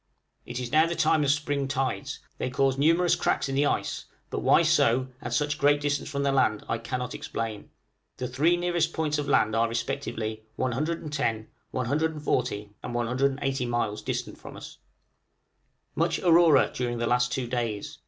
It 0.47 0.59
is 0.59 0.71
now 0.71 0.87
the 0.87 0.95
time 0.95 1.23
of 1.23 1.29
spring 1.29 1.67
tides; 1.67 2.17
they 2.39 2.49
cause 2.49 2.75
numerous 2.75 3.15
cracks 3.15 3.47
in 3.47 3.53
the 3.53 3.67
ice; 3.67 4.05
but 4.31 4.39
why 4.39 4.63
so, 4.63 5.09
at 5.21 5.31
such 5.31 5.53
a 5.53 5.57
great 5.59 5.79
distance 5.79 6.09
from 6.09 6.23
the 6.23 6.31
land, 6.31 6.63
I 6.67 6.79
cannot 6.79 7.13
explain. 7.13 7.69
The 8.17 8.27
three 8.27 8.57
nearest 8.57 8.93
points 8.93 9.19
of 9.19 9.29
land 9.29 9.55
are 9.55 9.69
respectively 9.69 10.41
110, 10.55 11.49
140, 11.69 12.69
and 12.81 12.95
180 12.95 13.65
miles 13.67 14.01
distant 14.01 14.39
from 14.39 14.57
us. 14.57 14.79
Much 15.93 16.17
aurora 16.17 16.71
during 16.73 16.97
the 16.97 17.05
last 17.05 17.31
two 17.31 17.45
days. 17.45 17.99